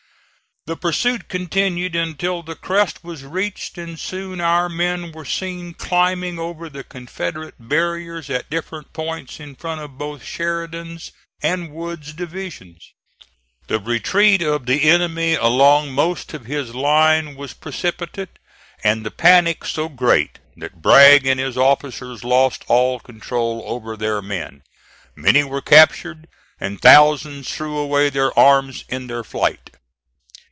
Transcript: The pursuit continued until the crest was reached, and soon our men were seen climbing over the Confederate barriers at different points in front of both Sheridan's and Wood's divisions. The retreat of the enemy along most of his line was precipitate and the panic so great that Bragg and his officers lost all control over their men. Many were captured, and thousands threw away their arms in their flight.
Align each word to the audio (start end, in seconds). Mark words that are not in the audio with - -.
The 0.67 0.75
pursuit 0.77 1.27
continued 1.27 1.95
until 1.95 2.43
the 2.43 2.53
crest 2.53 3.03
was 3.03 3.23
reached, 3.23 3.79
and 3.79 3.99
soon 3.99 4.39
our 4.39 4.69
men 4.69 5.11
were 5.11 5.25
seen 5.25 5.73
climbing 5.73 6.37
over 6.37 6.69
the 6.69 6.83
Confederate 6.83 7.55
barriers 7.59 8.29
at 8.29 8.51
different 8.51 8.93
points 8.93 9.39
in 9.39 9.55
front 9.55 9.81
of 9.81 9.97
both 9.97 10.23
Sheridan's 10.23 11.13
and 11.41 11.71
Wood's 11.71 12.13
divisions. 12.13 12.93
The 13.65 13.79
retreat 13.79 14.43
of 14.43 14.67
the 14.67 14.83
enemy 14.83 15.33
along 15.33 15.93
most 15.93 16.31
of 16.35 16.45
his 16.45 16.75
line 16.75 17.33
was 17.33 17.53
precipitate 17.53 18.37
and 18.83 19.03
the 19.03 19.09
panic 19.09 19.65
so 19.65 19.89
great 19.89 20.37
that 20.57 20.79
Bragg 20.79 21.25
and 21.25 21.39
his 21.39 21.57
officers 21.57 22.23
lost 22.23 22.65
all 22.67 22.99
control 22.99 23.63
over 23.65 23.97
their 23.97 24.21
men. 24.21 24.61
Many 25.15 25.43
were 25.43 25.59
captured, 25.63 26.27
and 26.59 26.79
thousands 26.79 27.51
threw 27.51 27.79
away 27.79 28.11
their 28.11 28.37
arms 28.37 28.85
in 28.89 29.07
their 29.07 29.23
flight. 29.23 29.71